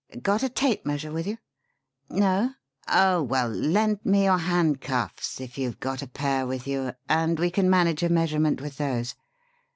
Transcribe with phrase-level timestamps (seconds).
[0.23, 1.37] Got a tape measure with you?
[2.09, 2.55] No?
[2.89, 7.51] Oh, well, lend me your handcuffs, if you've got a pair with you, and we
[7.51, 9.13] can manage a measurement with those.